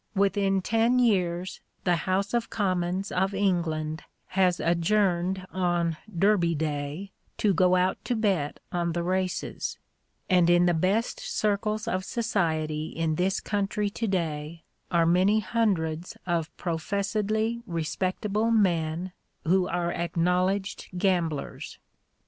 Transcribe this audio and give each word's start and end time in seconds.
Within 0.15 0.63
ten 0.63 0.97
years 0.97 1.61
the 1.83 1.95
House 2.09 2.33
of 2.33 2.49
Commons 2.49 3.11
of 3.11 3.35
England 3.35 4.01
has 4.29 4.59
adjourned 4.59 5.45
on 5.51 5.95
"Derby 6.17 6.55
Day" 6.55 7.11
to 7.37 7.53
go 7.53 7.75
out 7.75 8.03
to 8.05 8.15
bet 8.15 8.59
on 8.71 8.93
the 8.93 9.03
races; 9.03 9.77
and 10.27 10.49
in 10.49 10.65
the 10.65 10.73
best 10.73 11.19
circles 11.19 11.87
of 11.87 12.03
society 12.03 12.87
in 12.87 13.13
this 13.13 13.39
country 13.39 13.91
to 13.91 14.07
day 14.07 14.63
are 14.89 15.05
many 15.05 15.39
hundreds 15.39 16.17
of 16.25 16.49
professedly 16.57 17.61
respectable 17.67 18.49
men 18.49 19.11
who 19.43 19.67
are 19.67 19.91
acknowledged 19.91 20.87
gamblers. 20.97 21.77